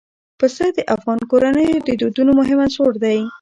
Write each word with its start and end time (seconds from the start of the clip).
پسه 0.39 0.65
د 0.77 0.79
افغان 0.95 1.19
کورنیو 1.31 1.85
د 1.87 1.89
دودونو 2.01 2.31
مهم 2.39 2.59
عنصر 2.65 2.91
دی. 3.03 3.19